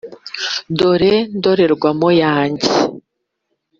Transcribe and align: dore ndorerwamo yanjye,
dore 0.77 1.13
ndorerwamo 1.37 2.09
yanjye, 2.23 2.69